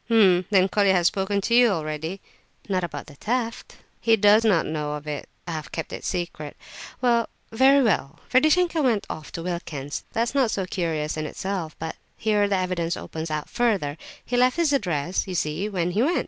[0.09, 0.47] "H'm!
[0.49, 2.21] then Colia has spoken to you already?"
[2.67, 6.07] "Not about the theft." "He does not know of it; I have kept it a
[6.07, 6.57] secret.
[7.03, 10.03] Very well, Ferdishenko went off to Wilkin's.
[10.13, 13.95] That is not so curious in itself, but here the evidence opens out further.
[14.25, 16.17] He left his address, you see, when he went.